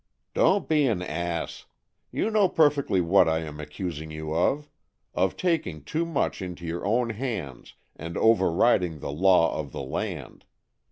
[0.33, 1.67] "Don't be an ass.
[2.11, 4.67] You know perfectly what I am accusing you of—
[5.13, 10.45] of taking too much into your own hands, and overriding the law of the land.